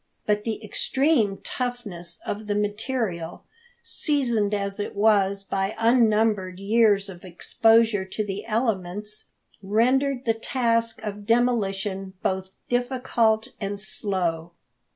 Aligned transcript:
But 0.25 0.45
the 0.45 0.65
extreme 0.65 1.37
toughness 1.43 2.21
of 2.25 2.47
the 2.47 2.55
material, 2.55 3.43
seasoned 3.83 4.51
as 4.51 4.79
it 4.79 4.95
was 4.95 5.43
by 5.43 5.75
unnumbered 5.77 6.57
years 6.59 7.07
of 7.07 7.23
exposure 7.23 8.03
to 8.05 8.25
the 8.25 8.43
elements, 8.47 9.25
rendered 9.61 10.25
the 10.25 10.33
task 10.33 11.03
of 11.03 11.27
demolition 11.27 12.13
both 12.23 12.49
difficult 12.67 13.49
and 13.59 13.79
slow. 13.79 14.53